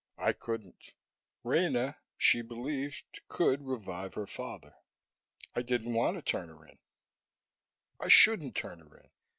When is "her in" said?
6.49-6.79, 8.79-9.11